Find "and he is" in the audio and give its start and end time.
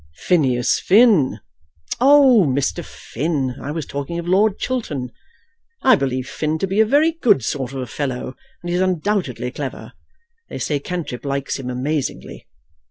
8.63-8.81